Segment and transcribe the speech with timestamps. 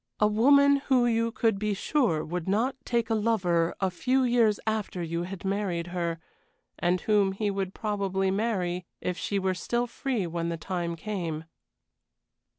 [0.19, 4.59] A woman who you could be sure would not take a lover a few years
[4.65, 6.17] after you had married her,
[6.79, 11.43] and whom he would probably marry if she were still free when the time came.